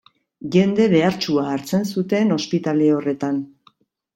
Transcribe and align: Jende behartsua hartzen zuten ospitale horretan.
Jende 0.53 0.87
behartsua 0.93 1.43
hartzen 1.49 1.85
zuten 1.97 2.35
ospitale 2.39 2.89
horretan. 2.95 3.39